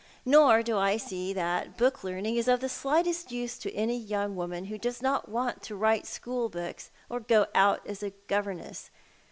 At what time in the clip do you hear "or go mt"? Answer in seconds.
7.07-7.81